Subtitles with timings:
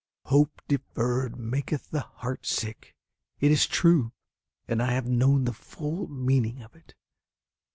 [0.25, 2.95] "Hope deferred maketh the heart sick."
[3.39, 4.13] It is true,
[4.67, 6.95] and I have known the full meaning of it.